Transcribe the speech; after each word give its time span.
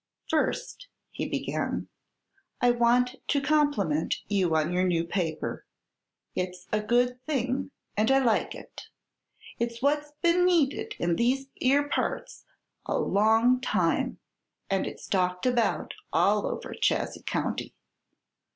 "First," 0.31 0.87
he 1.11 1.29
began, 1.29 1.87
"I 2.59 2.71
want 2.71 3.17
to 3.27 3.39
compliment 3.39 4.15
you 4.27 4.55
on 4.55 4.73
your 4.73 4.83
new 4.83 5.03
paper. 5.05 5.63
It's 6.33 6.65
a 6.71 6.81
good 6.81 7.21
thing, 7.27 7.69
and 7.95 8.09
I 8.09 8.17
like 8.17 8.55
it. 8.55 8.87
It's 9.59 9.79
what's 9.79 10.13
been 10.23 10.43
needed 10.43 10.95
in 10.97 11.17
these 11.17 11.49
'ere 11.61 11.87
parts 11.87 12.45
a 12.87 12.97
long 12.97 13.61
time, 13.61 14.17
and 14.71 14.87
it's 14.87 15.05
talked 15.05 15.45
about 15.45 15.93
all 16.11 16.47
over 16.47 16.73
Chazy 16.73 17.23
County." 17.23 17.75